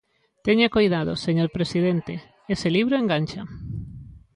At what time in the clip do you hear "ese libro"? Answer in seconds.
2.53-2.95